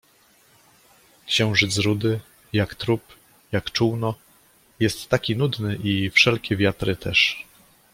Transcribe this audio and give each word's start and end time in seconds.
Księżyc 1.27 1.77
«rudy», 1.77 2.19
«jak 2.53 2.75
trup», 2.75 3.01
«jak 3.51 3.71
czółno» 3.71 4.15
jest 4.79 5.09
taki 5.09 5.35
nudny 5.35 5.75
i 5.83 6.09
«wszelkie 6.09 6.55
wiatry» 6.57 6.95
też. 6.95 7.45